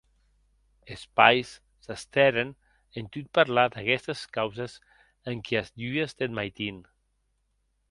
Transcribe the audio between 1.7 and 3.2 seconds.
s’estèren en